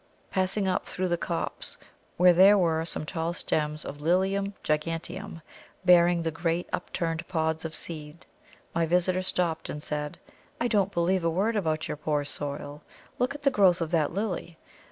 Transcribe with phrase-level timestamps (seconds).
[0.31, 1.77] Passing up through the copse
[2.17, 5.43] where there were some tall stems of Lilium giganteum
[5.85, 8.25] bearing the great upturned pods of seed,
[8.73, 10.17] my visitor stopped and said,
[10.59, 12.81] "I don't believe a word about your poor soil
[13.19, 14.57] look at the growth of that Lily.